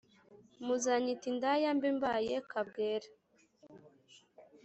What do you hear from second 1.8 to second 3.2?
mbaye kabwera